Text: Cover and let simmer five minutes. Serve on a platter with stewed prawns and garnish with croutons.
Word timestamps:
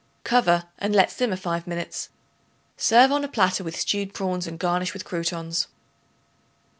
Cover 0.23 0.63
and 0.79 0.95
let 0.95 1.11
simmer 1.11 1.35
five 1.35 1.67
minutes. 1.67 2.09
Serve 2.75 3.11
on 3.11 3.23
a 3.23 3.27
platter 3.27 3.63
with 3.63 3.79
stewed 3.79 4.15
prawns 4.15 4.47
and 4.47 4.57
garnish 4.57 4.93
with 4.93 5.05
croutons. 5.05 5.67